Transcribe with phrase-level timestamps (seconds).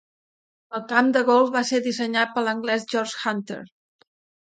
[0.77, 3.63] El camp de golf va ser dissenyat per l'anglès George Hunter.